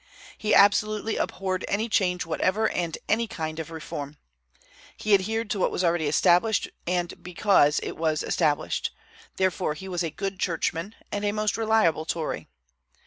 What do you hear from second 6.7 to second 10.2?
and because it was established; therefore he was a